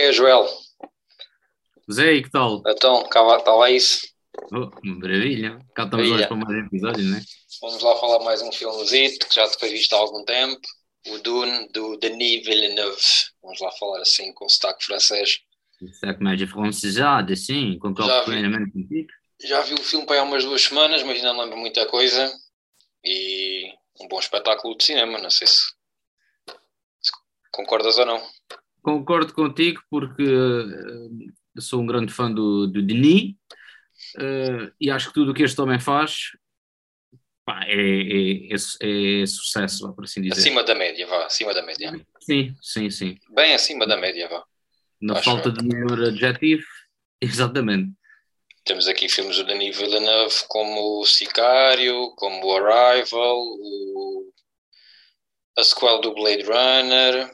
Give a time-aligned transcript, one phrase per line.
[0.00, 0.48] que é, Joel?
[1.92, 2.62] Zé, e que tal?
[2.66, 4.00] Então, cá está lá isso.
[4.50, 5.58] Oh, maravilha.
[5.74, 6.14] Cá estamos Maravilha.
[6.14, 7.20] hoje para mais um episódio, não é?
[7.60, 10.60] Vamos lá falar mais um filmezito que já te foi visto há algum tempo.
[11.08, 13.02] O Dune, do Denis Villeneuve.
[13.42, 15.40] Vamos lá falar assim, com sotaque francês.
[15.98, 17.74] Será que mais afrancesado, assim?
[17.74, 18.24] Já Concordo vi.
[18.24, 19.08] plenamente contigo.
[19.42, 22.32] Já vi o filme para há umas duas semanas, mas ainda não lembro muita coisa.
[23.04, 23.70] E
[24.00, 25.58] um bom espetáculo de cinema, não sei se,
[27.00, 27.10] se
[27.52, 28.22] concordas ou não.
[28.82, 33.34] Concordo contigo porque eu sou um grande fã do, do Denis
[34.18, 36.30] eh, e acho que tudo o que este homem faz
[37.44, 40.40] pá, é, é, é- é sucesso, vá, por assim dizer.
[40.40, 41.92] Acima da média, vá, acima da média.
[42.20, 43.18] Sim, sim, sim.
[43.30, 44.44] Bem acima da média, vá.
[45.00, 46.62] Na Acho falta de melhor adjetivo,
[47.20, 47.92] exatamente.
[48.64, 54.32] Temos aqui filmes do Denis Villeneuve como o Sicário, como o Arrival, o...
[55.58, 57.30] a sequela do Blade Runner,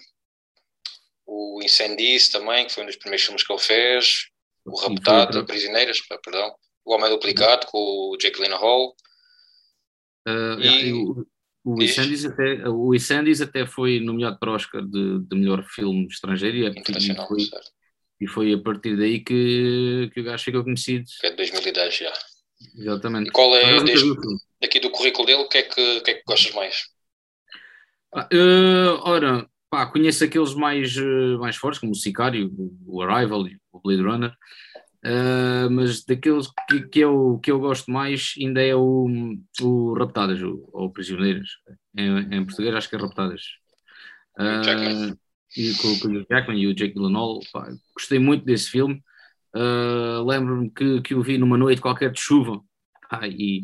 [1.27, 4.27] o Incendies também, que foi um dos primeiros filmes que ele fez,
[4.65, 7.79] o Raptado, Prisioneiras, perdão, o Homem Duplicado com
[8.13, 8.95] o Jake Gyllenhaal,
[10.27, 11.27] Uh, E- o,
[11.65, 11.83] o?
[11.83, 16.57] Incendies até, o Incendies até foi nomeado para o Oscar de, de melhor filme estrangeiro
[16.57, 17.71] e, é- internacional, e, foi, certo?
[18.21, 21.05] e foi a partir daí que, que o gajo ficou conhecido.
[21.21, 22.13] que é de 2010 já.
[22.77, 23.29] Exatamente.
[23.29, 24.15] E qual é, desde,
[24.61, 26.77] daqui do currículo dele, o que é que, que, é que gostas mais?
[28.13, 32.53] Ah, uh, ora, pá, conheço aqueles mais, uh, mais fortes, como o Sicário,
[32.87, 34.33] o, Arrival e o Blade Runner,
[35.05, 39.07] Uh, mas daqueles que, que, eu, que eu gosto mais ainda é o,
[39.63, 41.49] o Raptadas, o- ou Prisioneiras.
[41.97, 43.43] Em, em português acho que é Raptadas.
[44.37, 45.17] Uh,
[45.57, 49.01] e com, com o Jackman e o Jake Gyllenhaal, pá, gostei muito desse filme.
[49.55, 52.61] Uh, Lembro-me que, que o vi numa noite qualquer de chuva
[53.09, 53.63] pá, e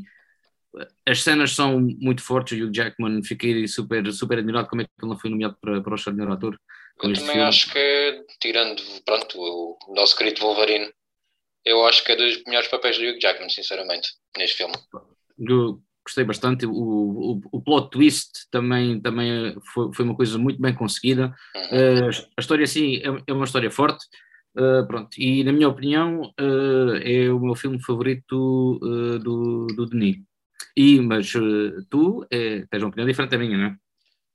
[1.07, 2.59] as cenas são muito fortes.
[2.59, 5.81] O Hugh Jackman, fiquei super, super admirado como é que ele não foi nomeado para,
[5.81, 6.59] para o Oscar de melhor ator.
[7.03, 7.43] Eu também filme.
[7.43, 10.91] acho que, tirando pronto, o nosso querido Wolverine,
[11.65, 14.75] eu acho que é dos melhores papéis do Hugh Jackman, sinceramente, neste filme.
[15.39, 16.67] Eu gostei bastante.
[16.67, 21.35] O, o, o plot twist também, também foi, foi uma coisa muito bem conseguida.
[21.55, 22.09] Uhum.
[22.09, 24.05] Uh, a história, sim, é, é uma história forte.
[24.55, 28.79] Uh, pronto, e na minha opinião, uh, é o meu filme favorito
[29.23, 30.19] do, do Denis.
[30.77, 33.77] E, mas uh, tu eh, tens uma opinião diferente da minha, não é?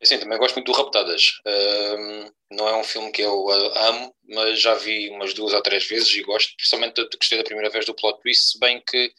[0.02, 1.40] Assim, também gosto muito do Raptadas.
[1.46, 5.62] Ahm, não é um filme que eu ah, amo, mas já vi umas duas ou
[5.62, 8.82] três vezes e gosto, principalmente de gostei da primeira vez do plot twist, se bem
[8.86, 9.12] que,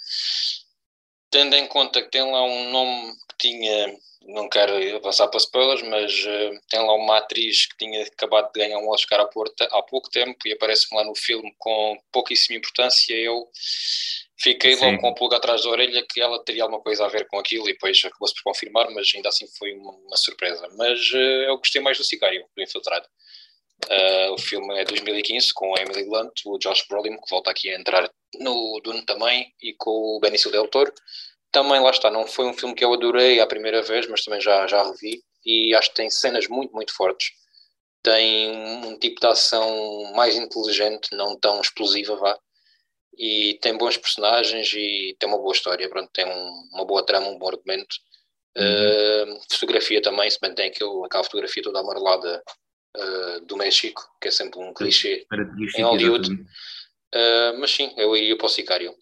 [1.30, 5.82] tendo em conta que tem lá um nome que tinha, não quero avançar para spoilers,
[5.82, 9.68] mas ah, tem lá uma atriz que tinha acabado de ganhar um Oscar há, porta-
[9.70, 13.48] há pouco tempo e aparece-me lá no filme com pouquíssima importância, eu
[14.38, 14.84] fiquei Sim.
[14.84, 17.38] logo com a pulga atrás da orelha que ela teria alguma coisa a ver com
[17.38, 20.68] aquilo e depois acabou-se por confirmar, mas ainda assim foi uma, uma surpresa.
[20.76, 23.06] Mas eh, eu gostei mais do Sicário, do Infiltrado.
[23.88, 27.70] Eh, o filme é 2015 com a Emily Blunt, o Josh Brolin, que volta aqui
[27.70, 30.92] a entrar no Dune também, e com o Benício Del Toro.
[31.50, 34.40] Também lá está, não foi um filme que eu adorei à primeira vez, mas também
[34.40, 37.30] já, já revi, e acho que tem cenas muito, muito fortes.
[38.02, 38.50] Tem
[38.84, 42.38] um tipo de ação mais inteligente, não tão explosiva, vá
[43.18, 47.26] e tem bons personagens e tem uma boa história, pronto, tem um- uma boa trama,
[47.28, 47.96] um bom argumento.
[48.56, 52.42] Uh, fotografia também, se bem tem aquele, aquela fotografia toda amarelada
[52.96, 55.26] uh, do México, que é sempre um clichê.
[55.80, 56.30] Em Hollywood.
[57.14, 58.94] Uh, mas sim, eu iria para o Sicário.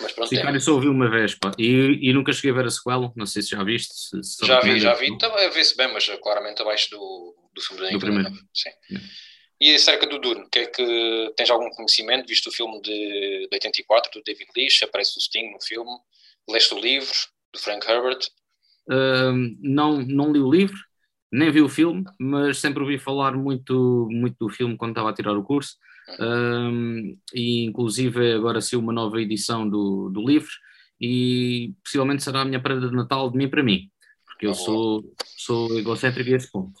[0.00, 2.66] Mas pronto, Sicário tem- só ouvi uma vez, pá, e, e nunca cheguei a ver
[2.66, 3.94] a sequela, não sei se já viste.
[3.94, 7.90] se- se já vi, já vi, também vê-se bem, mas claramente abaixo do, do filme
[7.92, 8.30] Do primeiro.
[8.54, 8.70] Sim.
[8.90, 9.08] Yeah.
[9.60, 12.26] E acerca do Dune, que é que tens algum conhecimento?
[12.26, 15.90] Viste o filme de, de 84 do David Leitch, aparece o Sting no filme,
[16.48, 17.12] leste o livro
[17.52, 18.20] do Frank Herbert,
[18.88, 20.76] Ahm, não, não li o livro,
[21.30, 25.14] nem vi o filme, mas sempre ouvi falar muito, muito do filme quando estava a
[25.14, 25.76] tirar o curso.
[26.18, 30.50] Ahm, e inclusive agora saiu uma nova edição do, do livro
[31.00, 33.90] e possivelmente será a minha prenda de Natal de mim para mim,
[34.26, 34.64] porque eu Ah, boa.
[34.66, 36.80] sou, sou egocêntrico a esse ponto.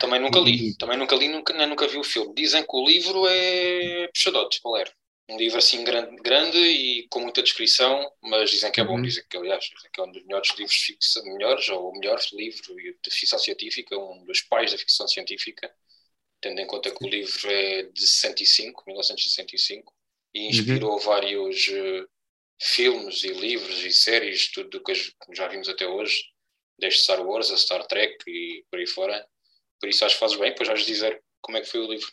[0.00, 2.34] Também nunca li, também nunca li, nunca, nem nunca vi o filme.
[2.34, 4.90] Dizem que o livro é puxadote, era?
[5.28, 9.02] Um livro assim grande, grande e com muita descrição, mas dizem que é bom, Uhum.
[9.02, 11.92] dizem que aliás dizem que é um dos melhores livros de ficção, melhores, ou o
[11.92, 15.70] melhor livro de ficção científica, um dos pais da ficção científica,
[16.40, 19.92] tendo em conta que o livro é de 65, 1965,
[20.34, 22.06] e inspirou vários eh,
[22.60, 24.94] filmes e livros e séries, tudo o que
[25.32, 26.22] já vimos até hoje,
[26.78, 29.26] desde Star Wars a Star Trek e por aí fora.
[29.80, 32.08] Por isso acho que fazes bem, depois vais dizer como é que foi o livro.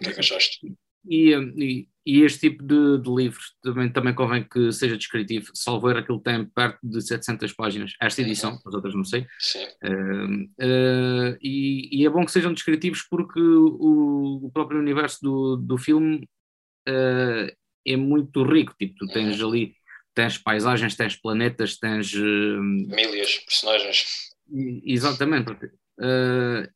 [0.00, 0.60] O que é que achaste?
[1.08, 5.50] E, e, e, este tipo de, de livro também, também convém que seja descritivo.
[5.54, 7.92] Salvo aquilo tem perto de 700 páginas.
[8.00, 8.60] Esta edição, uhum.
[8.66, 9.26] as outras não sei.
[9.84, 15.56] Uh, uh, e, e, é bom que sejam descritivos porque o, o próprio universo do,
[15.56, 16.28] do filme
[16.88, 17.56] uh,
[17.86, 18.74] é muito rico.
[18.78, 19.48] Tipo, tu tens uhum.
[19.48, 19.76] ali
[20.16, 22.10] tens paisagens, tens planetas, tens.
[22.10, 24.06] Famílias, personagens.
[24.84, 25.52] Exatamente.
[25.98, 26.66] Uh,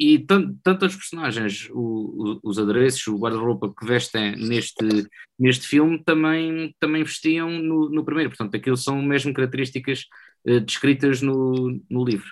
[0.00, 5.06] e tantas personagens, o, o, os adereços, o guarda-roupa que vestem neste,
[5.38, 10.06] neste filme também, também vestiam no, no primeiro, portanto, aquilo são mesmo características
[10.46, 12.30] uh, descritas no, no livro,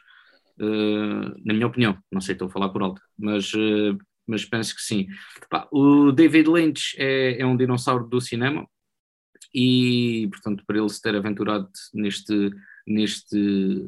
[0.59, 4.75] uh, na minha opinião, não sei, estou a falar por alto, mas, uh, mas penso
[4.75, 5.07] que sim.
[5.51, 8.67] Pá, o David Lynch é, é um dinossauro do cinema.
[9.55, 12.51] E, portanto, para ele se ter aventurado neste,
[12.87, 13.37] neste,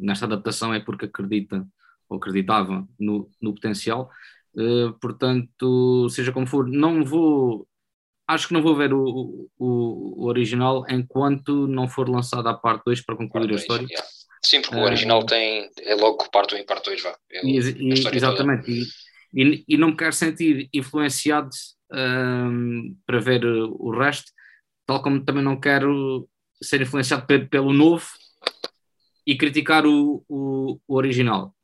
[0.00, 1.66] nesta adaptação é porque acredita
[2.10, 4.10] ou acreditava no, no potencial.
[4.52, 7.66] Uh, portanto, seja como for, não vou.
[8.26, 12.84] Acho que não vou ver o, o, o original enquanto não for lançado a parte
[12.84, 13.86] 2 para concluir a história.
[13.88, 14.06] Yeah.
[14.42, 15.70] Sim, porque uh, o original tem.
[15.80, 17.16] É logo parte 1 e parte 2, vá.
[17.30, 18.70] É e, e, exatamente.
[18.70, 21.50] E, e, e, não me quero sentir influenciado
[21.92, 24.32] uh, para ver o resto,
[24.86, 26.28] tal como também não quero
[26.60, 28.06] ser influenciado pelo novo
[29.26, 31.54] e criticar o, o, o original.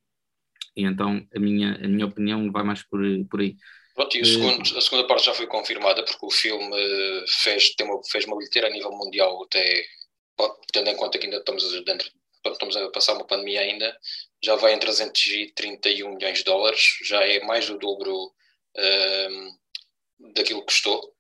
[0.77, 3.01] E então a minha, a minha opinião vai mais por,
[3.31, 3.57] por aí.
[3.95, 6.77] Pronto, e segundo, a segunda parte já foi confirmada porque o filme
[7.43, 9.85] fez, tem uma, fez uma bilheteira a nível mundial até,
[10.71, 12.11] tendo em conta que ainda estamos dentro,
[12.47, 13.97] estamos a passar uma pandemia ainda,
[14.45, 18.31] já vai em 331 milhões de dólares, já é mais do dobro
[18.77, 21.16] um, daquilo que custou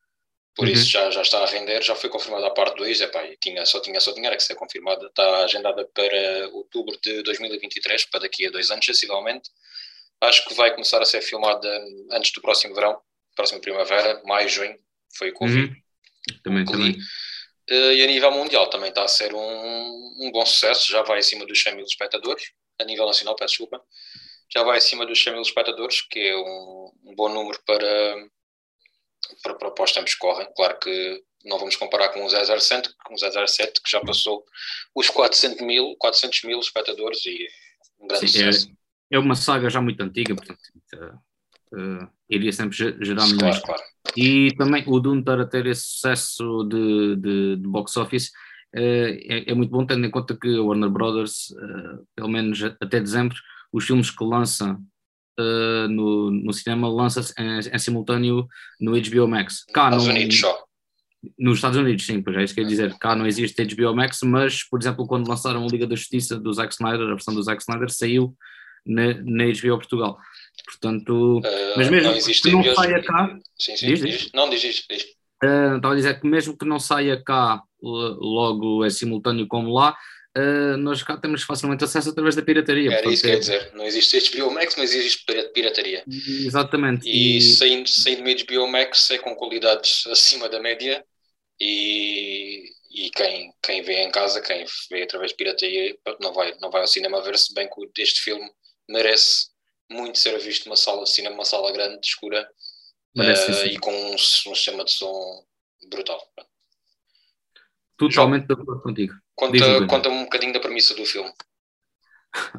[0.56, 0.73] por uhum.
[0.73, 3.79] isso já, já está a render, já foi confirmada a parte 2, epá, tinha, só
[3.79, 8.50] tinha só dinheiro que ser confirmada, está agendada para outubro de 2023, para daqui a
[8.50, 9.50] dois anos, sensivelmente.
[10.19, 11.69] Acho que vai começar a ser filmada
[12.11, 12.99] antes do próximo verão,
[13.37, 14.75] próxima primavera, maio, junho,
[15.14, 15.44] foi o.
[15.44, 15.76] Uhum.
[16.43, 16.97] Também, também.
[17.70, 21.19] Uh, e a nível mundial também está a ser um, um bom sucesso, já vai
[21.19, 22.50] acima dos 100 mil espectadores,
[22.81, 23.82] a nível nacional, peço desculpa,
[24.50, 28.26] já vai acima dos 100 mil espectadores, que é um, um bom número para
[29.43, 30.49] para, para, para os tempos que correm.
[30.55, 34.44] Claro que não vamos comparar com o 007, com o 007 que já passou
[34.94, 37.46] os 400 mil, 400 mil espectadores e
[38.00, 38.70] um grande Sim, sucesso.
[39.11, 40.58] É, é, uma saga já muito antiga, portanto
[40.94, 43.58] uh, uh, iria sempre gerar milhões.
[43.58, 43.82] Claro, claro.
[44.17, 48.28] E também o Dune a ter esse sucesso de, de, de box office
[48.75, 51.55] uh, é, é, muito bom, tendo em conta que a Warner Brothers,
[52.14, 53.37] pelo menos até dezembro,
[53.73, 54.76] os filmes que lança
[55.38, 58.47] uh, no, no cinema lança-se em, em, simultâneo
[58.81, 59.65] no HBO Max.
[59.73, 60.67] Cá Estados Unidos só.
[61.38, 62.97] Nos Estados Unidos, sim, pois é isso que eu ia dizer.
[62.99, 66.53] Cá não existe HBO Max, mas, por exemplo, quando lançaram a Liga da Justiça do
[66.53, 68.35] Zack Snyder, a versão do Zack Snyder saiu
[68.87, 70.19] na, na HBO Portugal.
[70.65, 71.43] Portanto, uh,
[71.77, 73.38] mas mesmo não que não saia cá.
[73.59, 74.31] Sim, sim, diz, diz.
[74.33, 74.85] Não, diz, diz.
[74.88, 75.03] diz.
[75.43, 79.97] Uh, estava a dizer que mesmo que não saia cá logo é simultâneo como lá,
[80.37, 82.93] uh, nós cá temos facilmente acesso através da pirataria.
[82.93, 85.25] Era isso que quer dizer, não existe HBO Max, mas existe
[85.55, 86.05] pirataria.
[86.06, 87.09] Exatamente.
[87.09, 87.43] E, e...
[87.43, 91.05] Saindo, saindo do HBO Max é com qualidades acima da média
[91.61, 96.71] e, e quem, quem vê em casa, quem vê através de pirataria, não vai, não
[96.71, 98.49] vai ao cinema ver se bem que este filme
[98.88, 99.49] merece
[99.91, 102.49] muito ser visto numa sala de cinema, uma sala grande, escura,
[103.17, 105.44] uh, e com um, um sistema de som
[105.88, 106.21] brutal.
[107.97, 109.15] Totalmente de acordo contigo.
[109.35, 111.31] Conta, conta um bocadinho da premissa do filme.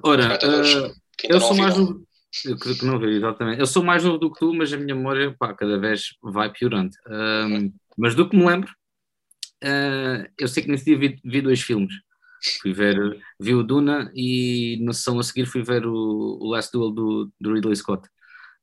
[0.03, 2.07] Ora, uh, eu sou mais novo.
[2.31, 3.59] Que, não vi, exatamente.
[3.59, 6.51] Eu sou mais novo do que tu, mas a minha memória pá, cada vez vai
[6.51, 6.91] piorando.
[7.07, 8.69] Um, mas do que me lembro,
[9.63, 11.93] uh, eu sei que nesse dia vi, vi, dois filmes.
[12.61, 12.95] Fui ver,
[13.39, 17.31] vi o Duna e na sessão a seguir fui ver o, o Last Duel do,
[17.39, 18.07] do Ridley Scott.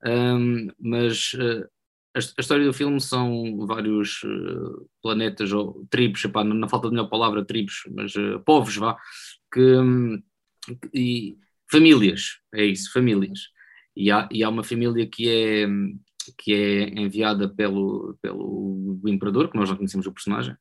[0.06, 1.66] Um, mas uh,
[2.14, 6.88] a, a, história do filme são vários uh, planetas ou tribos, epá, não, não, falta
[6.88, 8.96] de melhor palavra tribos, mas uh, povos, vá,
[9.52, 10.22] que, um,
[10.92, 11.36] e
[11.70, 13.48] famílias, é isso, famílias.
[13.96, 15.66] E há, e há uma família que é,
[16.38, 20.56] que é enviada pelo, pelo imperador, que nós não conhecemos o personagem,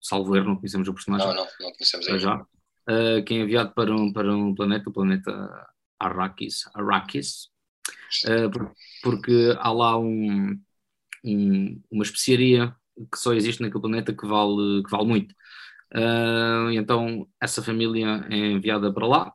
[0.00, 1.26] salvo erro, não conhecemos o personagem.
[1.28, 2.18] Não, não, não conhecemos ainda.
[2.18, 2.46] Já.
[2.88, 5.66] Uh, que é enviado para um, para um planeta, o planeta
[5.98, 7.48] Arrakis, Arrakis
[8.26, 8.72] uh,
[9.02, 10.56] porque há lá um,
[11.26, 12.74] um, uma especiaria
[13.12, 15.34] que só existe naquele planeta que vale, que vale muito.
[15.94, 19.32] Uh, então essa família é enviada para lá,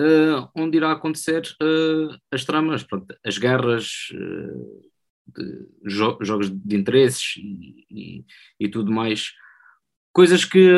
[0.00, 3.88] uh, onde irá acontecer uh, as tramas, pronto, as guerras,
[5.34, 8.24] de jo jogos de interesses e, e,
[8.60, 9.32] e, tudo mais.
[10.12, 10.68] Coisas que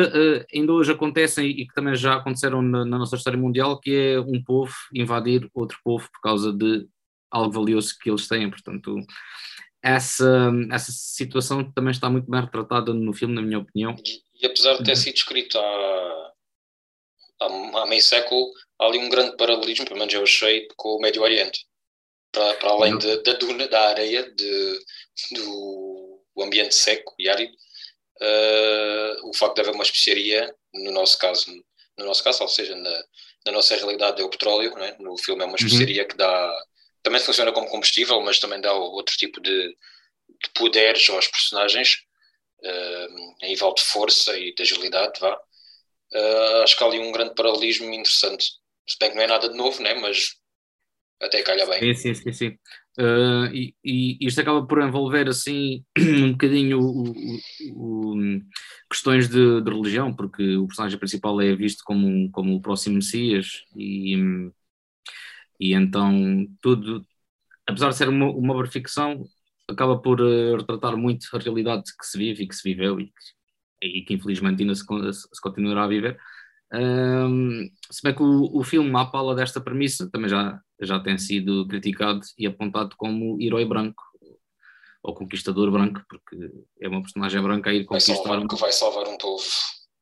[0.53, 4.19] ainda hoje acontecem e que também já aconteceram na, na nossa história mundial, que é
[4.19, 6.87] um povo invadir outro povo por causa de
[7.29, 8.49] algo valioso que eles têm.
[8.49, 8.97] Portanto,
[9.85, 13.95] essa, essa situação também está muito bem retratada no filme, na minha opinião.
[14.03, 16.31] E, e apesar de ter sido escrito há,
[17.41, 20.99] há, há, meio século, há ali um grande paralelismo, pelo menos eu achei, com o
[20.99, 21.67] Médio Oriente.
[22.31, 24.79] Para, para além de, da duna, da areia, de,
[25.35, 31.45] do ambiente seco e árido, uh, o facto de haver uma especiaria, no nosso caso,
[31.97, 33.03] no nosso caso, ou seja, na,
[33.45, 34.97] na nossa realidade é o petróleo, é?
[34.99, 35.55] no filme é uma uhum.
[35.57, 36.07] especiaria uhum.
[36.07, 36.65] que dá,
[37.05, 41.99] também funciona como combustível, mas também dá outro tipo de, de poderes aos personagens,
[42.63, 45.37] uh, a nível de força e de agilidade, vá.
[46.11, 48.45] Uh, acho que há ali um grande paralelismo interessante.
[48.87, 49.93] Se bem que não é nada de novo, né?
[49.93, 50.35] mas
[51.21, 51.93] até calha bem.
[51.93, 52.47] Sim, sim, sim.
[52.97, 58.41] Uh, e, e, isto acaba por envolver assim um bocadinho o, o, o,
[58.89, 63.63] questões de, de, religião, porque o personagem principal é visto como, como o próximo Messias
[63.75, 64.15] e,
[65.59, 67.05] e então tudo,
[67.67, 69.23] apesar de ser uma, uma obra ficção,
[69.69, 73.05] acaba por uh, retratar muito a realidade que se vive e que se viveu e
[73.05, 76.17] que, e que infelizmente ainda se, se continuará a viver.
[76.73, 81.17] Um, se bem que o, o filme, à pala desta premissa, também já, já tem
[81.17, 84.03] sido criticado e apontado como herói branco
[85.01, 88.13] ou conquistador branco, porque é uma personagem branca a ir conquistar.
[88.13, 88.47] Vai salvar, um...
[88.47, 89.43] que vai salvar um povo.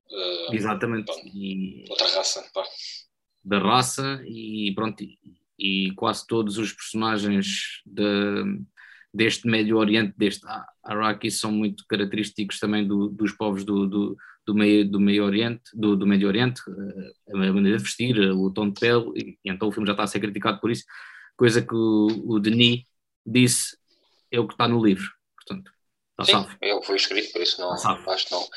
[0.09, 1.11] Uh, Exatamente.
[1.25, 1.83] e...
[1.89, 2.49] Outra raça.
[2.53, 2.63] Pá.
[3.43, 5.03] Da raça e pronto.
[5.03, 5.19] E,
[5.57, 8.59] e quase todos os personagens de,
[9.13, 10.45] deste Médio Oriente, deste
[10.83, 15.63] Araki, são muito característicos também do, dos povos do, do, do, meio, do Meio Oriente,
[15.73, 19.51] do, do Médio Oriente, eh, a maneira de vestir, o tom de pele, e, e,
[19.51, 20.83] então o filme já está a ser criticado por isso,
[21.37, 22.83] coisa que o, o Denis
[23.25, 23.77] disse
[24.31, 25.71] é o que está no livro, portanto.
[26.21, 26.57] Sim, salvo.
[26.61, 28.47] eu fui escrito, por isso não, acho não.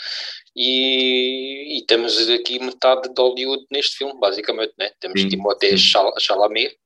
[0.54, 4.90] E, e, temos aqui metade de Hollywood neste filme, basicamente, né?
[5.00, 6.76] Temos sim, Timothée Chalamet,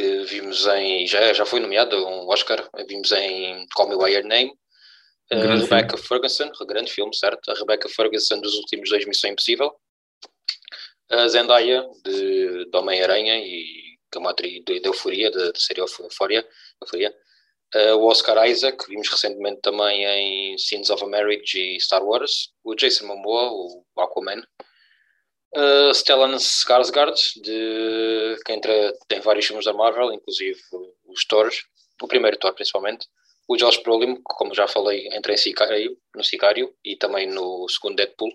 [0.00, 1.06] que vimos em.
[1.06, 4.52] Já, já foi nomeado um Oscar, vimos em Call Me By Your Name.
[5.32, 6.08] Uh, Rebecca filme.
[6.08, 7.50] Ferguson, grande filme, certo?
[7.50, 9.72] A Rebecca Ferguson dos últimos dois Missão Impossível.
[11.10, 15.80] A Zendaya, de, de Homem-Aranha e que é uma atriz de, de Euforia, da série
[15.80, 16.46] Euforia.
[16.82, 17.14] Euforia.
[17.72, 22.52] Uh, o Oscar Isaac, vimos recentemente também em Scenes of a Marriage e Star Wars.
[22.64, 24.42] O Jason Momoa, o Aquaman.
[25.54, 30.60] Uh, Stellan Skarsgård, de, que entra, tem vários filmes da Marvel, inclusive
[31.06, 31.64] os Thors,
[32.00, 33.06] o primeiro Thor principalmente.
[33.48, 37.68] O Josh Brolin, que como já falei, entra em Sicário, no Sicário e também no
[37.68, 38.30] segundo Deadpool.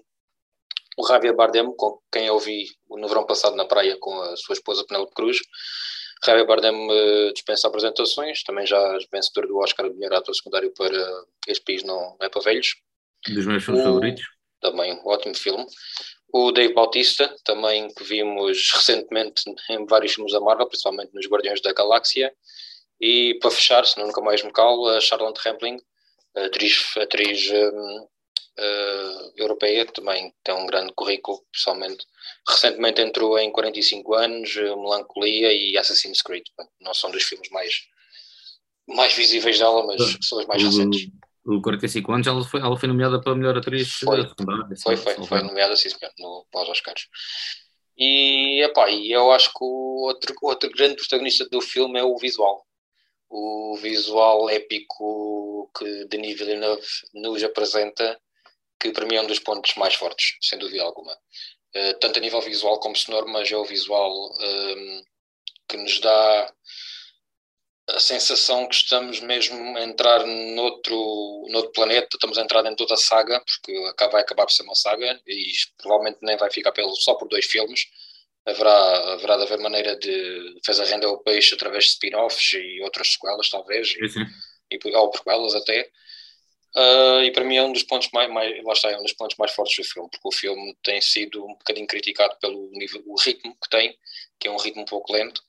[0.98, 4.54] O Javier Bardem, com quem eu vi no verão passado na praia com a sua
[4.54, 5.40] esposa Penelope Cruz.
[6.26, 10.98] Javier Bardem uh, dispensa apresentações, também já vencedor do Oscar de melhor ator secundário para
[11.48, 12.76] Este País Não É para Velhos.
[13.28, 14.24] Dos meus filmes favoritos.
[14.60, 15.66] Também um ótimo filme.
[16.34, 21.62] O Dave Bautista, também que vimos recentemente em vários filmes da Marvel, principalmente nos Guardiões
[21.62, 22.34] da Galáxia.
[23.00, 25.80] E para fechar, se nunca mais me calo, a Charlotte Rampling,
[26.36, 28.10] atriz, atriz um, uh,
[28.58, 32.06] eh, europeia, que também tem um grande currículo, pessoalmente.
[32.48, 36.46] Recentemente entrou em 45 anos, Melancolia e Assassin's Creed.
[36.80, 37.84] Não são dos filmes mais,
[38.88, 41.10] mais visíveis dela, mas são os mais recentes
[41.46, 44.76] o 45 anos, ela foi, ela foi nomeada para a melhor atriz foi, secundária.
[44.82, 47.08] Foi, foi, foi, foi nomeada, sim, senhor, no, pós Oscars.
[47.98, 52.18] E, epá, e eu acho que o outro, outro grande protagonista do filme é o
[52.18, 52.66] visual.
[53.30, 58.20] O visual épico que Denis Villeneuve nos apresenta,
[58.80, 61.14] que para mim é um dos pontos mais fortes, sem dúvida alguma.
[61.76, 65.04] Uh, tanto a nível visual como sonoro, mas é o visual um, ehm,
[65.68, 66.54] que nos dá
[67.90, 72.98] a sensação que estamos mesmo a entrar noutro, noutro planeta, estamos a entrar dentro da
[72.98, 73.74] saga, porque
[74.12, 77.46] vai acabar por ser uma saga e provavelmente nem vai ficar pelo, só por dois
[77.46, 77.86] filmes.
[78.46, 82.82] Haverá, haverá de haver maneira de fazer a renda ao peixe através de spin-offs e
[82.82, 84.26] outras sequelas, talvez, sim.
[84.72, 85.90] e, ou prequelas até.
[86.76, 89.14] Uh, e para mim é um dos pontos mais, mais, lá está, é um dos
[89.14, 93.02] pontos mais fortes do filme, porque o filme tem sido um bocadinho criticado pelo nível,
[93.06, 93.98] o ritmo que tem,
[94.38, 95.42] que é um ritmo um pouco lento,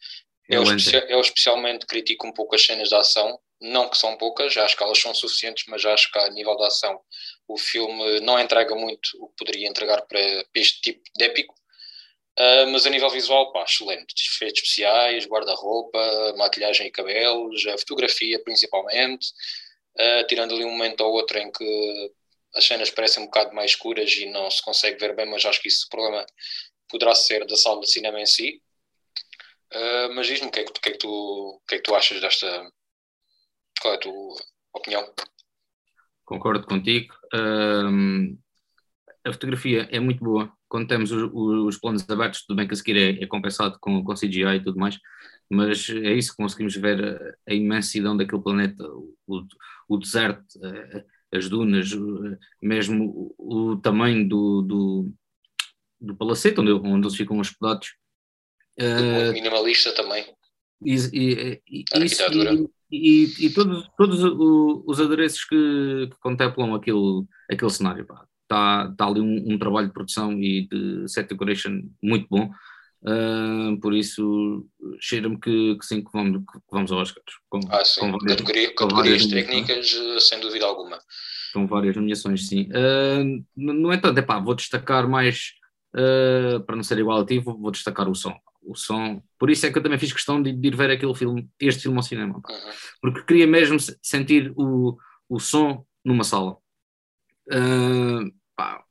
[0.49, 0.63] eu,
[1.09, 4.83] eu, especialmente critico um pouco as cenas de ação, não que são poucas, acho que
[4.83, 7.01] elas são suficientes, mas acho que a nível de ação
[7.49, 10.19] o filme não entrega muito o que poderia entregar para,
[10.53, 11.55] para este tipo de épico.
[12.39, 14.15] Uh, mas a nível visual, pá, excelente.
[14.15, 19.29] Efeitos especiais, guarda-roupa, maquilhagem e cabelos, a fotografia principalmente,
[19.99, 22.13] uh, tirando ali um momento ou outro em que
[22.55, 25.63] as cenas parecem um bocado mais escuras e não se consegue ver bem, mas acho
[25.63, 26.27] que isso o problema
[26.89, 28.61] poderá ser da sala de cinema em si.
[29.73, 31.95] Uh, mas diz-me o que, é que, que, é que, tu, que é que tu
[31.95, 32.47] achas desta.
[33.81, 34.37] Qual é a tua
[34.75, 35.13] opinião?
[36.25, 37.15] Concordo contigo.
[39.25, 40.53] A fotografia é muito boa.
[40.69, 44.03] Quando temos os, os planos abertos, tudo bem que a seguir é, é compensado com,
[44.03, 44.99] com CGI e tudo mais.
[45.51, 48.85] mas é isso, conseguimos ver a, a imensidão daquele planeta,
[49.27, 49.47] o,
[49.89, 50.45] o deserto,
[51.33, 51.91] as dunas,
[52.63, 55.13] mesmo o, o tamanho do, do,
[56.01, 57.95] do palacete onde, onde eles ficam hospedados.
[58.79, 60.27] Uh, minimalista também.
[60.85, 61.85] E, e, e,
[62.91, 64.23] e, e, todos, todos
[64.87, 68.07] os adereços que, que contemplam aquele, aquele cenário.
[68.43, 72.51] Está tá ali um, um, trabalho de produção e de set decoration muito bom.
[73.03, 74.67] Uh, por isso,
[75.01, 77.37] cheira-me que, que sim, que vamos, que vamos ao Oscars.
[77.49, 78.01] Com, ah, sim.
[78.01, 80.99] Com várias, Categoria, categorias técnicas, sem dúvida alguma.
[81.53, 82.69] Com várias nomeações, sim.
[82.71, 85.53] Uh, no entanto, epá, vou destacar mais,
[85.97, 88.37] uh, para não ser igual a ti, vou, vou, destacar o som.
[88.63, 91.15] O som, por isso é que eu também fiz questão de, de ir ver aquele
[91.15, 92.43] filme, este filme ao cinema, uhum.
[93.01, 94.97] porque queria mesmo sentir o,
[95.29, 96.57] o som numa sala.
[97.49, 98.83] Uh, pá,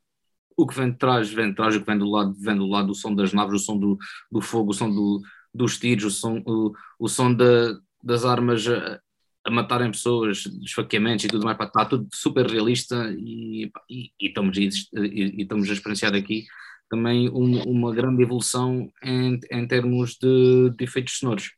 [0.56, 2.66] o que vem de trás, vem de trás, o que vem do lado, vem do
[2.66, 3.98] lado do som das naves, o som do,
[4.32, 5.20] do fogo, o som do,
[5.52, 8.98] dos tiros, o som, o, o som da, das armas a,
[9.44, 14.28] a, matarem pessoas, esfaqueamentos e tudo mais, pá, está tudo super realista e, e, e,
[14.28, 16.46] estamos, e, e, estamos a experienciar aqui
[16.88, 21.52] também um, uma grande evolução em, em termos de, de efeitos sonoros.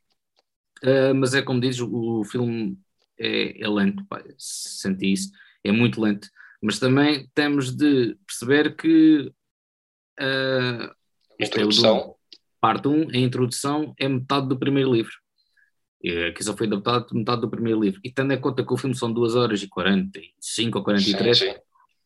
[0.83, 2.77] Uh, mas é como dizes, o, o filme
[3.17, 5.29] é, é lento, pá, senti isso,
[5.63, 6.29] é muito lento
[6.61, 9.31] mas também temos de perceber que
[10.19, 10.93] uh,
[11.39, 12.15] é o
[12.59, 15.13] parte 1, a introdução é metade do primeiro livro.
[16.29, 18.01] Aqui só foi adaptado metade do primeiro livro.
[18.03, 21.45] E tendo em conta que o filme são 2 horas e 45 ou 43, sim,
[21.45, 21.57] sim.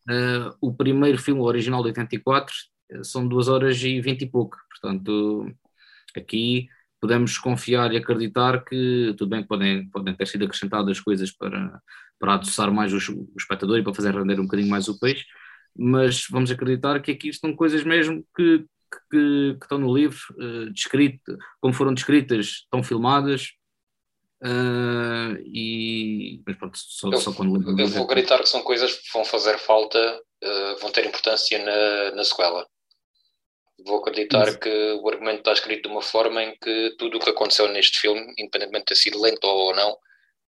[0.06, 2.54] Uh, o primeiro filme original de 84
[3.02, 4.56] são 2 horas e 20 e pouco.
[4.70, 5.50] Portanto,
[6.16, 6.68] aqui
[7.00, 11.78] podemos confiar e acreditar que, tudo bem que podem, podem ter sido acrescentadas coisas para,
[12.18, 15.26] para adoçar mais o, o espectador e para fazer render um bocadinho mais o peixe,
[15.76, 18.64] mas vamos acreditar que aqui estão coisas mesmo que,
[19.10, 23.50] que, que estão no livro, uh, descrito, como foram descritas, estão filmadas,
[24.42, 29.12] uh, e mas pronto, só, eu, só quando eu vou acreditar que são coisas que
[29.12, 29.98] vão fazer falta,
[30.42, 32.66] uh, vão ter importância na, na sequela.
[33.78, 34.58] Vou acreditar Isso.
[34.58, 37.98] que o argumento está escrito de uma forma em que tudo o que aconteceu neste
[37.98, 39.96] filme, independentemente de ter sido lento ou não,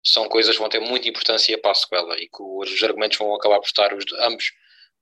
[0.02, 3.34] são coisas que vão ter muita importância para a sequela e que os argumentos vão
[3.34, 4.52] acabar por estar os, ambos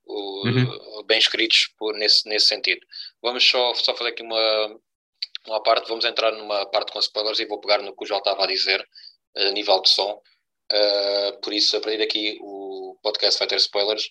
[0.07, 1.04] uhum.
[1.07, 2.81] bem escritos por, nesse, nesse sentido.
[3.22, 4.81] Vamos só, só fazer aqui uma,
[5.46, 8.18] uma parte, vamos entrar numa parte com spoilers e vou pegar no que o João
[8.18, 8.87] estava a dizer,
[9.37, 10.20] a nível de som.
[10.72, 14.09] Uh, por isso, a partir daqui, o podcast vai ter spoilers.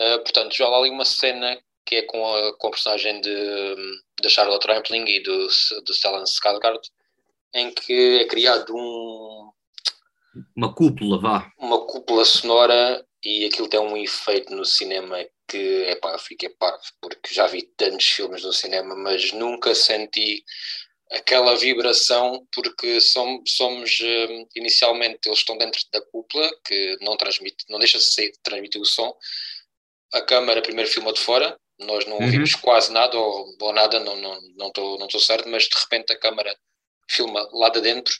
[0.00, 3.76] Uh, portanto, já há ali uma cena que é com a, com a personagem de,
[4.20, 5.48] de Charlotte Rampling e do,
[5.84, 6.80] do Stellan Skarsgård,
[7.54, 9.50] em que é criado um,
[10.56, 11.52] uma cúpula, vá.
[11.58, 15.16] Uma cúpula sonora e aquilo tem um efeito no cinema
[15.48, 20.44] que, é pá, fiquei parvo, porque já vi tantos filmes no cinema, mas nunca senti
[21.10, 27.64] aquela vibração, porque somos, somos hum, inicialmente, eles estão dentro da cúpula, que não transmite,
[27.68, 29.14] não deixa de transmitir o som,
[30.12, 32.60] a câmara primeiro filma de fora, nós não ouvimos uhum.
[32.60, 36.18] quase nada, ou, ou nada, não estou não, não, não certo, mas de repente a
[36.18, 36.54] câmara
[37.08, 38.14] filma lá de dentro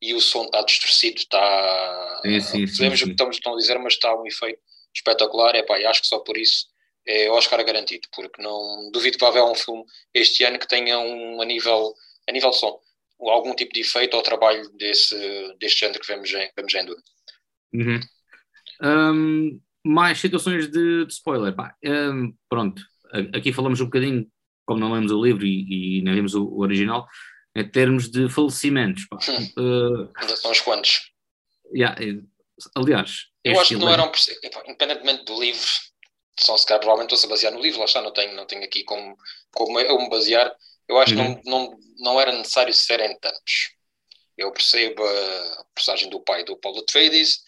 [0.00, 2.20] e o som está distorcido, está.
[2.22, 4.60] Sim, o que estamos a dizer, mas está um efeito
[4.94, 5.54] espetacular.
[5.54, 6.66] É pá, e acho que só por isso
[7.06, 10.98] é Oscar garantido, porque não duvido que vai haver um filme este ano que tenha
[10.98, 11.94] um a nível,
[12.28, 12.78] a nível som,
[13.20, 15.16] algum tipo de efeito ao trabalho desse,
[15.58, 17.02] deste género que vemos em, vemos em Dune.
[17.74, 18.00] Uhum.
[18.82, 21.54] Um, mais situações de, de spoiler.
[21.54, 22.82] Pá, um, pronto,
[23.34, 24.26] aqui falamos um bocadinho,
[24.66, 27.06] como não lemos o livro e, e nem vemos o, o original,
[27.54, 29.06] em termos de falecimentos.
[29.06, 29.18] Pá.
[29.58, 31.10] Uh, Ainda são uns quantos.
[31.74, 31.96] Yeah,
[32.74, 34.10] aliás, eu acho que não eram,
[34.66, 35.66] independentemente do livro,
[36.38, 38.64] são se calhar provavelmente estou-se a basear no livro, lá está, não tenho, não tenho
[38.64, 39.16] aqui como,
[39.52, 40.52] como eu me basear.
[40.88, 41.36] Eu acho uhum.
[41.36, 43.76] que não, não, não era necessário serem tantos.
[44.36, 47.40] Eu percebo a personagem do pai do Paulo Atreides,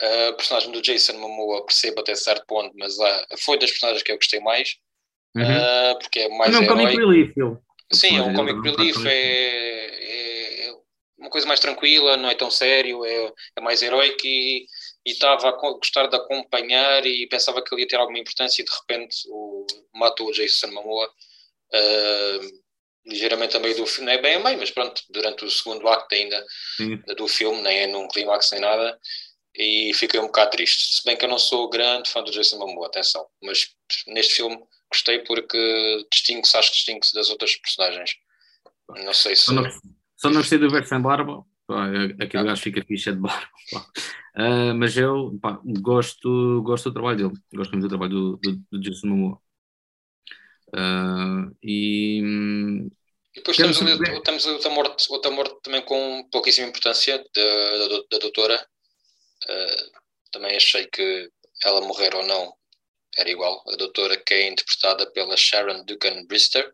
[0.00, 4.10] a personagem do Jason Momoa percebo até certo ponto, mas uh, foi das personagens que
[4.10, 4.76] eu gostei mais,
[5.36, 5.42] uhum.
[5.42, 6.94] uh, porque é mais não, herói.
[6.96, 7.32] Relief,
[7.92, 10.76] Sim, é um comic relief, é, é, é,
[11.18, 14.66] uma coisa mais tranquila, não é tão sério, é, é mais heróico e
[15.04, 18.70] estava a gostar de acompanhar e pensava que ele ia ter alguma importância e de
[18.70, 22.60] repente o, matou o Jason Momoa uh,
[23.06, 25.88] ligeiramente a meio do filme, não é bem a meio, mas pronto, durante o segundo
[25.88, 26.44] acto ainda
[26.76, 26.96] Sim.
[27.16, 28.98] do filme, nem é num clímax nem nada,
[29.54, 30.96] e fiquei um bocado triste.
[30.96, 33.74] Se bem que eu não sou grande fã do Jason Momoa, atenção, mas
[34.06, 38.10] neste filme gostei porque distingue-se, acho que distingue-se das outras personagens.
[39.04, 39.44] Não sei se.
[39.44, 39.70] Só não,
[40.16, 41.44] só não gostei do ver sem barba.
[42.20, 42.46] aquele ah.
[42.46, 43.48] gajo fica ficha de barba.
[44.36, 47.42] Uh, mas eu pá, gosto, gosto do trabalho dele.
[47.54, 49.40] Gosto muito do trabalho do, do, do Jason Momoa.
[50.68, 52.20] Uh, e
[53.34, 58.02] E depois temos, ali, temos outra, morte, outra morte também com pouquíssima importância da, da,
[58.10, 58.66] da doutora.
[59.48, 60.00] Uh,
[60.32, 61.30] também achei que
[61.64, 62.59] ela morrer ou não
[63.20, 63.62] era igual.
[63.68, 66.72] A doutora que é interpretada pela Sharon Dugan Brister,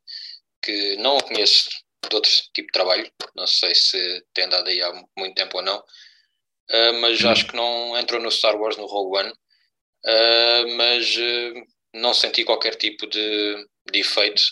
[0.63, 1.69] que não a conheço
[2.09, 5.63] de outro tipo de trabalho, não sei se tem andado aí há muito tempo ou
[5.63, 7.31] não, uh, mas hum.
[7.31, 12.45] acho que não entrou no Star Wars no Rogue One, uh, mas uh, não senti
[12.45, 14.43] qualquer tipo de, de efeito.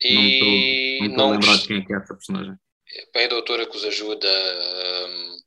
[0.00, 2.54] E não estou a quem é que é essa personagem.
[3.14, 4.28] É a doutora que os ajuda.
[5.08, 5.38] Um,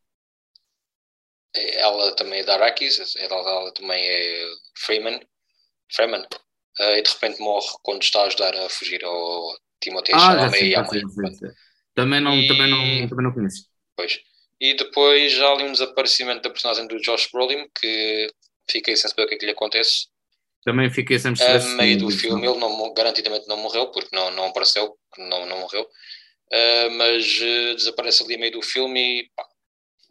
[1.54, 4.46] ela também é da Arrakis, ela, ela também é
[4.78, 5.20] Freeman,
[5.94, 6.26] Freeman
[6.80, 10.76] e de repente morre quando está a ajudar a fugir ao Timothée ah, Chalamet e
[10.76, 10.84] à.
[11.94, 12.48] Também não, e...
[12.48, 13.66] também, não, também não conheço.
[13.96, 14.20] Pois.
[14.60, 18.28] E depois já há ali um desaparecimento da personagem do Josh Brolin, que
[18.70, 20.08] fiquei sem saber o que é que lhe acontece.
[20.64, 21.62] Também fiquei sem saber.
[21.62, 25.60] A meio do filme, ele não, garantidamente não morreu, porque não, não apareceu, não, não
[25.60, 25.82] morreu.
[25.82, 29.46] Uh, mas uh, desaparece ali a meio do filme e pá,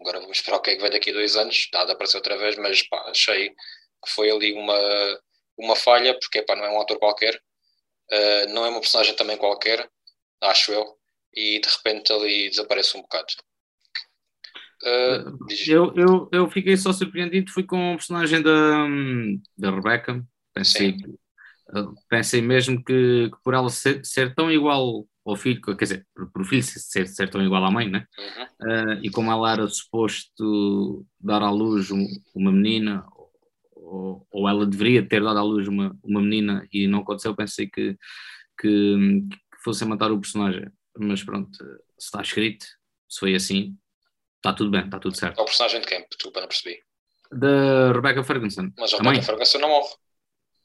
[0.01, 1.69] agora vamos esperar o que é que vai daqui a dois anos.
[1.73, 4.75] Dá de aparecer outra vez, mas pá, achei que foi ali uma,
[5.61, 7.41] uma falha, porque pá, não é um ator qualquer.
[8.11, 9.89] Uh, não é uma personagem também qualquer,
[10.41, 10.85] acho eu,
[11.35, 13.29] e de repente ali desaparece um bocado.
[14.83, 15.37] Uh,
[15.69, 18.87] eu, eu, eu fiquei só surpreendido, fui com a personagem da,
[19.57, 20.97] da Rebecca, pensei,
[22.09, 26.33] pensei mesmo que, que, por ela ser, ser, tão igual ao filho, quer dizer, por,
[26.33, 28.07] por o filho ser, ser tão igual à mãe, né?
[28.19, 28.45] Uhum.
[28.69, 33.05] Uh, e como ela era suposto dar à luz um, uma menina,
[33.91, 37.67] ou, ou, ela deveria ter dado à luz uma, uma menina e não aconteceu, pensei
[37.67, 37.97] que,
[38.59, 40.71] que, que fosse a matar o personagem.
[40.99, 41.57] Mas pronto,
[41.99, 42.65] se está escrito,
[43.09, 43.77] se foi assim,
[44.37, 45.39] está tudo bem, está tudo certo.
[45.39, 46.07] É o personagem de quem?
[46.09, 46.79] Desculpa, não percebi.
[47.33, 48.71] Da Rebecca Ferguson.
[48.79, 49.23] Mas a Rebecca mãe.
[49.23, 49.95] Ferguson não morre.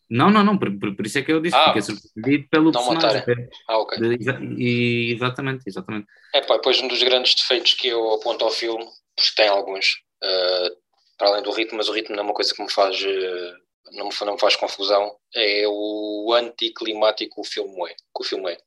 [0.07, 2.71] Não, não, não, por, por, por isso é que eu disse, ah, fiquei surpreendido pelo
[2.71, 3.19] não personagem.
[3.21, 3.49] Matarem.
[3.67, 3.99] Ah, ok.
[3.99, 6.07] De, e, exatamente, exatamente.
[6.33, 8.85] É pá, depois um dos grandes defeitos que eu aponto ao filme,
[9.15, 10.77] porque tem alguns, uh,
[11.17, 13.93] para além do ritmo, mas o ritmo não é uma coisa que me faz, uh,
[13.93, 18.51] não, me, não me faz confusão, é o anticlimático o filme é, que o filme
[18.51, 18.57] é.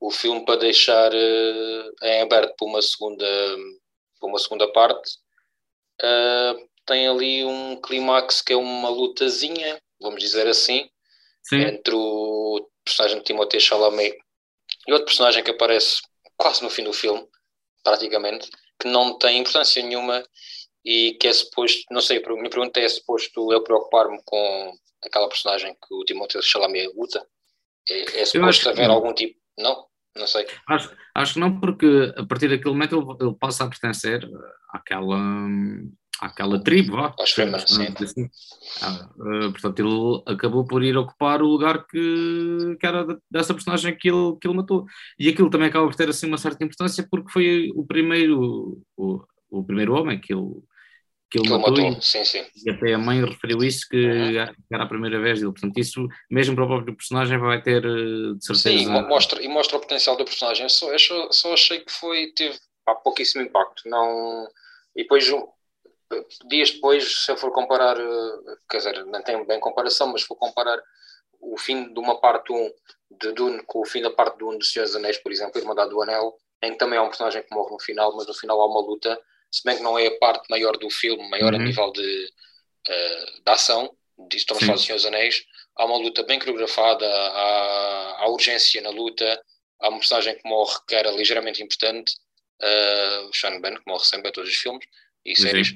[0.00, 3.26] O filme para deixar uh, em aberto para uma segunda,
[4.20, 5.18] para uma segunda parte,
[6.86, 10.88] tem ali um clímax que é uma lutazinha vamos dizer assim,
[11.42, 11.60] Sim.
[11.62, 14.16] entre o personagem de Timothée Chalamet
[14.86, 16.00] e outro personagem que aparece
[16.36, 17.26] quase no fim do filme,
[17.82, 18.48] praticamente,
[18.80, 20.24] que não tem importância nenhuma
[20.84, 24.72] e que é suposto, não sei, a minha pergunta é, suposto eu preocupar-me com
[25.04, 27.26] aquela personagem que o Timothée Chalamet luta?
[27.88, 29.86] É, é suposto haver algum tipo, não?
[30.16, 30.46] Não sei.
[30.68, 34.28] Acho, acho que não, porque a partir daquele momento ele, ele passa a pertencer
[34.70, 35.18] àquela,
[36.20, 37.14] àquela tribo, vá.
[37.18, 37.94] Aos Fremen, sim.
[38.02, 38.28] Assim.
[38.82, 43.96] Ah, uh, portanto, ele acabou por ir ocupar o lugar que, que era dessa personagem
[43.96, 44.86] que ele, que ele matou.
[45.18, 49.24] E aquilo também acaba por ter assim uma certa importância porque foi o primeiro, o,
[49.50, 50.50] o primeiro homem que ele,
[51.30, 51.70] que ele que matou.
[51.70, 51.98] matou.
[51.98, 52.44] E, sim, sim.
[52.64, 54.54] e até a mãe referiu isso que uhum.
[54.72, 55.52] era a primeira vez dele.
[55.52, 58.78] Portanto, isso mesmo para o próprio personagem vai ter eh, de certeza.
[58.78, 60.64] Sim, mostra, e mostra o potencial do personagem.
[60.64, 63.88] Eu só, eu só, só achei que foi, teve há pouquíssimo impacto.
[63.88, 64.48] Não...
[64.96, 65.24] E depois
[66.48, 70.26] dias depois, se eu for comparar, eh, quer dizer, não tem bem comparação, mas se
[70.26, 70.80] for comparar
[71.40, 72.70] o fim de uma parte 1
[73.10, 75.90] de Dune com o fim da parte 1 de Senhor dos Anéis, por exemplo, Irmandade
[75.90, 78.60] do Anel, em que também há um personagem que morre no final, mas no final
[78.60, 79.18] há uma luta,
[79.50, 81.60] se bem que não é a parte maior do filme, maior uhum.
[81.60, 82.32] a nível de,
[82.88, 83.94] uh, de ação,
[84.28, 85.44] disso a de Senhor dos Anéis,
[85.76, 89.40] há uma luta bem coreografada, há, há urgência na luta,
[89.80, 92.14] há um personagem que morre que era ligeiramente importante,
[92.60, 94.84] uh, o Sean Ben, que morre sempre em todos os filmes
[95.24, 95.74] e séries.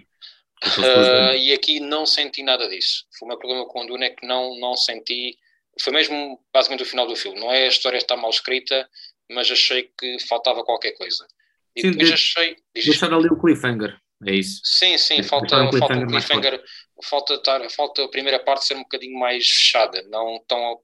[0.64, 3.04] Uh, e aqui não senti nada disso.
[3.18, 5.36] Foi o meu problema com o Dune é que não, não senti.
[5.80, 7.40] Foi mesmo basicamente o final do filme.
[7.40, 8.88] Não é a história está mal escrita,
[9.28, 11.26] mas achei que faltava qualquer coisa.
[11.74, 12.56] E sim, depois de, achei.
[12.74, 14.60] Deixar ali o cliffhanger, é isso.
[14.64, 16.62] Sim, sim, falta, um falta o cliffhanger.
[17.04, 20.80] Falta, falta a primeira parte ser um bocadinho mais fechada, não tão.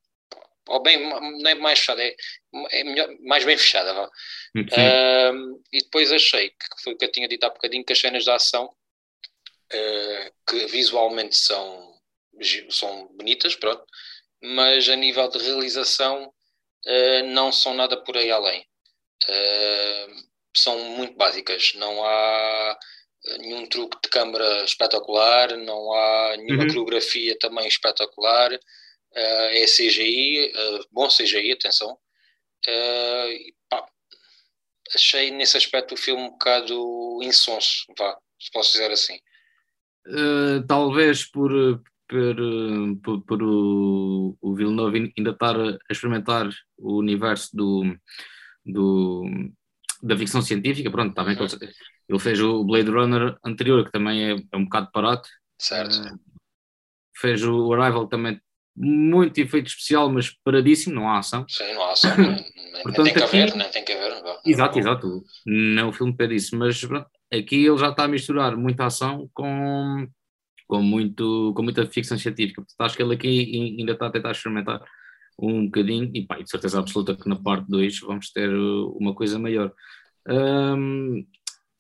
[0.68, 2.14] Ou bem, não é mais fechada, é,
[2.72, 4.11] é melhor, mais bem fechada.
[4.55, 7.98] Uh, e depois achei, que foi o que eu tinha dito há bocadinho, que as
[7.98, 11.94] cenas de ação uh, que visualmente são,
[12.68, 13.83] são bonitas, pronto,
[14.42, 18.61] mas a nível de realização uh, não são nada por aí além.
[19.29, 20.27] Uh,
[20.59, 22.79] são muito básicas, não há
[23.38, 26.68] nenhum truque de câmara espetacular, não há nenhuma uhum.
[26.68, 31.99] coreografia também espetacular, uh, é CGI, uh, bom CGI, atenção.
[32.66, 33.87] Uh, pá,
[34.94, 39.18] achei nesse aspecto o filme um bocado insonso, vá, se posso dizer assim.
[40.66, 41.51] Talvez por,
[42.09, 42.37] por,
[43.03, 47.94] por, por, o, o Villeneuve ainda estar a experimentar o universo do,
[48.64, 49.51] do,
[50.02, 51.72] da ficção científica, pronto, está bem que ele,
[52.08, 55.22] ele fez o Blade Runner anterior, que também é, é um bocado parado.
[55.58, 55.94] Certo.
[55.96, 56.18] Uh,
[57.16, 58.40] fez o Arrival também
[58.76, 61.44] muito efeito especial, mas paradíssimo, não há ação.
[61.48, 62.44] Sim, não há ação, nem,
[62.82, 63.58] Portanto, nem tem que haver, aqui...
[63.58, 64.22] nem tem que haver.
[64.22, 64.38] Não.
[64.46, 66.80] Exato, exato, não é o filme pede isso, mas
[67.32, 70.06] aqui ele já está a misturar muita ação com,
[70.68, 74.30] com, muito, com muita ficção científica, portanto acho que ele aqui ainda está a tentar
[74.30, 74.80] experimentar
[75.38, 79.14] um bocadinho, e pá, de certeza absoluta que na parte 2 vamos ter uh, uma
[79.14, 79.72] coisa maior.
[80.27, 81.27] Um,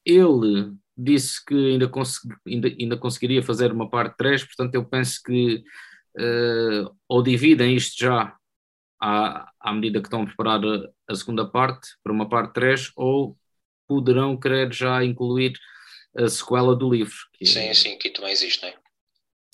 [0.04, 5.20] ele disse que ainda, consegui, ainda, ainda conseguiria fazer uma parte 3, portanto eu penso
[5.24, 5.62] que
[6.18, 8.36] uh, ou dividem isto já
[9.00, 12.92] à, à medida que estão a preparar a, a segunda parte para uma parte 3,
[12.96, 13.36] ou
[13.86, 15.58] poderão querer já incluir
[16.16, 17.16] a sequela do livro.
[17.32, 18.74] Que, sim, sim, que também existe, não é?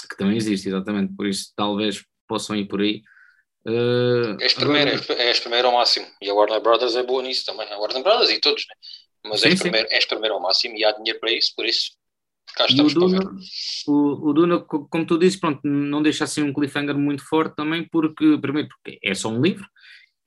[0.08, 3.02] Que também existe, exatamente, por isso talvez possam ir por aí.
[3.66, 5.22] Uh, és, primeiro, agora...
[5.22, 6.06] és primeiro ao máximo.
[6.20, 7.70] E a Warner Brothers é boa nisso também.
[7.72, 8.74] A Warner Brothers e todos, né?
[9.30, 9.62] Mas sim, és, sim.
[9.62, 11.92] Primeiro, és primeiro ao máximo e há dinheiro para isso, por isso
[12.54, 13.30] cá estamos o Duna,
[13.86, 17.86] o, o, Duna, como tu disse, pronto, não deixa assim um cliffhanger muito forte também,
[17.90, 19.66] porque, primeiro, porque é só um livro,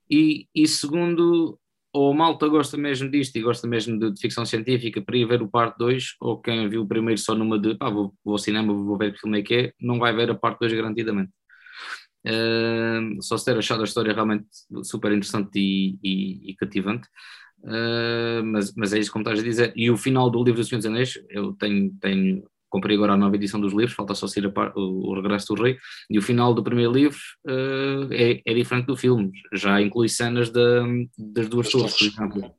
[0.10, 1.60] e, e segundo,
[1.94, 5.26] ou a malta gosta mesmo disto e gosta mesmo de, de, ficção científica para ir
[5.26, 8.34] ver o parte 2, ou quem viu o primeiro só numa de pá, vou, vou
[8.34, 10.74] ao cinema, vou ver que filme é que é, não vai ver a parte 2
[10.74, 11.32] garantidamente.
[12.26, 14.48] Uh, só se ter achado a história realmente
[14.84, 17.08] super interessante e, e, e cativante.
[17.60, 19.74] Uh, mas, mas é isso como estás a dizer.
[19.76, 23.18] E o final do livro do Senhor dos Anéis, eu tenho, tenho comprei agora a
[23.18, 25.78] nova edição dos livros, falta só sair par, o, o, Regresso do Rei,
[26.10, 30.50] e o final do primeiro livro uh, é, é, diferente do filme, já inclui cenas
[30.50, 30.84] da,
[31.18, 32.56] das duas torres, por exemplo.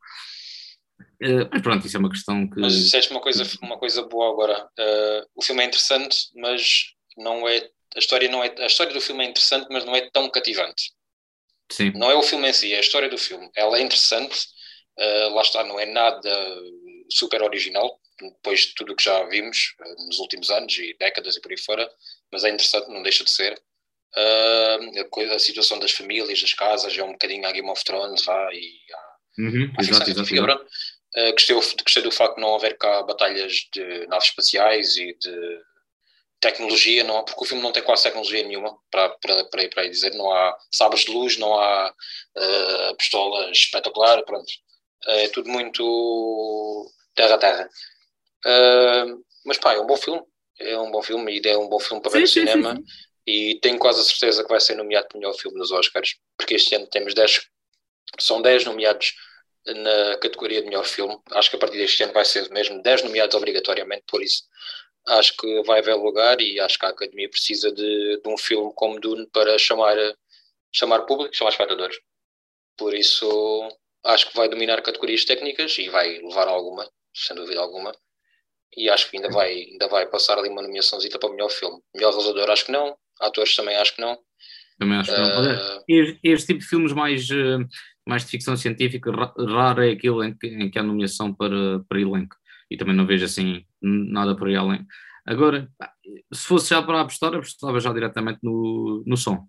[1.22, 2.60] Uh, mas pronto, isso é uma questão que.
[2.60, 4.68] Mas disseste uma coisa, uma coisa boa agora.
[4.78, 9.00] Uh, o filme é interessante, mas não é a história não é a história do
[9.00, 10.92] filme é interessante, mas não é tão cativante.
[11.70, 11.92] Sim.
[11.94, 13.50] Não é o filme em si, é a história do filme.
[13.54, 14.46] Ela é interessante,
[14.98, 16.30] uh, lá está, não é nada
[17.10, 21.36] super original, depois de tudo o que já vimos uh, nos últimos anos e décadas
[21.36, 21.90] e por aí fora,
[22.32, 23.60] mas é interessante, não deixa de ser.
[24.16, 27.84] Uh, a, coisa, a, situação das famílias, das casas, é um bocadinho a Game of
[27.84, 30.66] Thrones, vá, e a, uhum, a exato, exato, exato.
[31.16, 35.60] Uh, gostei, gostei do facto de não haver cá batalhas de naves espaciais e de
[36.40, 39.88] tecnologia, não, porque o filme não tem quase tecnologia nenhuma, para, para, para, ir, para
[39.88, 44.48] dizer, não há sabres de luz, não há uh, pistolas espetacular, pronto.
[45.06, 47.70] Uh, é tudo muito terra a terra.
[48.46, 50.22] Uh, mas pá, é um bom filme,
[50.60, 52.92] é um bom filme e é um bom filme para ver no cinema sim, sim.
[53.26, 56.16] e tenho quase a certeza que vai ser nomeado para o melhor filme nos Oscars,
[56.36, 57.40] porque este ano temos 10,
[58.20, 59.14] são 10 nomeados
[59.66, 63.02] na categoria de melhor filme, acho que a partir deste ano vai ser mesmo 10
[63.02, 64.44] nomeados obrigatoriamente, por isso
[65.08, 68.72] acho que vai haver lugar e acho que a Academia precisa de, de um filme
[68.74, 69.96] como Dune para chamar,
[70.72, 71.98] chamar público, chamar espectadores.
[72.76, 73.68] Por isso,
[74.04, 77.92] acho que vai dominar categorias técnicas e vai levar alguma, sem dúvida alguma.
[78.76, 81.80] E acho que ainda vai, ainda vai passar ali uma nomeaçãozita para o melhor filme.
[81.94, 82.96] Melhor realizador, acho que não.
[83.20, 84.18] Atores também acho que não.
[84.78, 85.78] Também acho que não.
[85.78, 87.58] Uh, este, este, tipo de filmes mais, eh,
[88.06, 92.00] mais de ficção científica, raro é aquele em que, em que há nomeação para, para
[92.00, 92.36] elenco
[92.70, 94.86] e também não vejo assim nada por aí além.
[95.26, 95.68] Agora,
[96.32, 99.46] se fosse já para apostar, apostava já diretamente no, no som.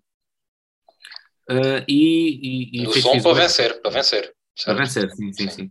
[1.50, 4.34] Uh, e, e, e som visuais, para vencer, para vencer.
[4.56, 4.64] Certo?
[4.64, 5.50] Para vencer, sim, sim, sim.
[5.50, 5.70] sim.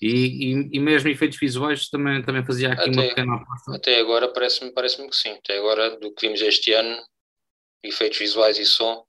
[0.00, 3.76] E, e, e, mesmo efeitos visuais também, também fazia aqui até, uma pequena aposta.
[3.76, 5.32] Até agora parece-me parece que sim.
[5.32, 6.96] Até agora, do que vimos este ano,
[7.82, 9.04] efeitos visuais e som,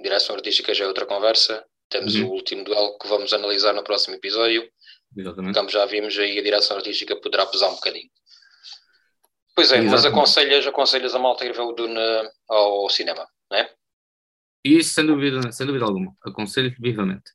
[0.00, 1.62] direção artística já é outra conversa.
[1.90, 2.28] Temos uhum.
[2.28, 4.66] o último duelo que vamos analisar no próximo episódio.
[5.14, 5.54] Exatamente.
[5.54, 8.08] Como já vimos aí, a direção artística poderá pesar um bocadinho.
[9.54, 9.90] Pois é, Exatamente.
[9.90, 11.98] mas aconselhas, aconselhas a malta ir ver o Dune
[12.48, 13.70] ao cinema, não é?
[14.64, 16.14] Isso, sem dúvida, sem dúvida alguma.
[16.24, 17.30] Aconselho vivamente.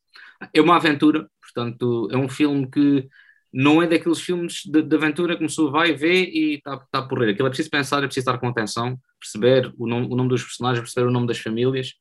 [0.54, 3.08] É uma aventura, portanto, é um filme que
[3.54, 7.08] não é daqueles filmes de, de aventura que começou, vai ver e está tá a
[7.08, 7.34] porrer.
[7.34, 10.44] Aquilo é preciso pensar, é preciso estar com atenção, perceber o nome, o nome dos
[10.44, 11.94] personagens, perceber o nome das famílias.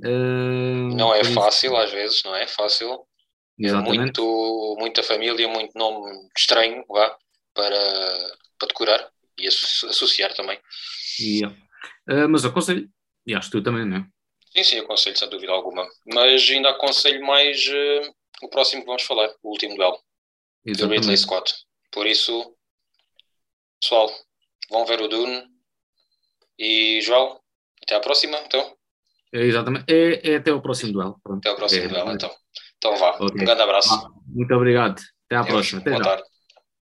[0.00, 3.06] Uh, não é fácil, às vezes, não é fácil.
[3.58, 3.98] Exatamente.
[3.98, 7.16] Muito, muita família, muito nome estranho vá,
[7.54, 10.58] para, para decorar e associar também.
[11.20, 11.56] Yeah.
[12.08, 12.88] Uh, mas aconselho,
[13.26, 14.06] e acho que tu também, não é?
[14.56, 15.86] Sim, sim, aconselho sem dúvida alguma.
[16.12, 19.98] Mas ainda aconselho mais uh, o próximo que vamos falar, o último duelo,
[20.64, 21.54] do Ridley Scott.
[21.92, 22.54] Por isso,
[23.80, 24.10] pessoal,
[24.70, 25.44] vão ver o Dune
[26.58, 27.40] e João,
[27.82, 28.76] até à próxima, então.
[29.32, 31.20] É, exatamente, é, é até o próximo duelo.
[31.22, 31.38] Pronto.
[31.38, 32.34] Até o próximo é, duelo, então.
[32.78, 33.42] Então vá, okay.
[33.42, 34.10] um grande abraço.
[34.26, 35.00] muito obrigado.
[35.26, 35.52] Até à Deus.
[35.52, 35.80] próxima.
[35.80, 36.10] Até Boa já.
[36.10, 36.35] tarde.